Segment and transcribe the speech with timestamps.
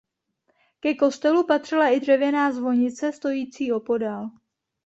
[0.79, 4.29] Ke kostelu patřila i dřevěná zvonice stojící opodál.